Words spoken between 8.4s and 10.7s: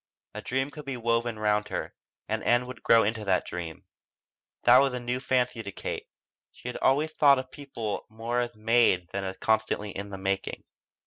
made than as constantly in the making.